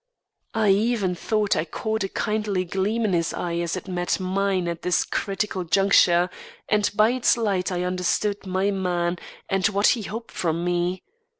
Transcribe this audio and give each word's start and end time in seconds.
I 0.55 0.69
even 0.69 1.13
thought 1.13 1.55
I 1.55 1.63
caught 1.63 2.03
a 2.03 2.09
kindly 2.09 2.65
gleam 2.65 3.05
in 3.05 3.13
his 3.13 3.35
eye 3.35 3.57
as 3.57 3.77
it 3.77 3.87
met 3.87 4.19
mine 4.19 4.67
at 4.67 4.81
this 4.81 5.03
critical 5.03 5.63
juncture, 5.63 6.31
and 6.67 6.89
by 6.95 7.11
its 7.11 7.37
light 7.37 7.71
I 7.71 7.83
understood 7.83 8.47
my 8.47 8.71
man 8.71 9.19
and 9.47 9.67
what 9.67 9.89
he 9.89 10.01
hoped 10.01 10.31
from 10.31 10.65
me. 10.65 11.03